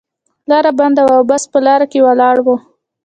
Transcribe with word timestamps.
لاره 0.49 0.71
بنده 0.79 1.01
وه 1.05 1.15
او 1.19 1.23
بس 1.29 1.43
په 1.51 1.59
لار 1.65 1.81
کې 1.91 1.99
ولاړ 2.07 2.35
و. 2.45 2.47